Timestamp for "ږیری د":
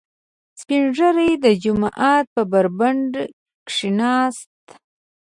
0.97-1.45